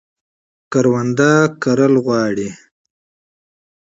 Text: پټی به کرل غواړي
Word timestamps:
پټی 0.71 1.03
به 1.17 1.29
کرل 1.63 1.93
غواړي 2.05 2.49